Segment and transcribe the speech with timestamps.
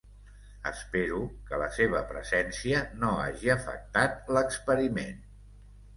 [0.69, 1.19] Espero
[1.49, 5.25] que la seva presència no hagi afectat l"experiment.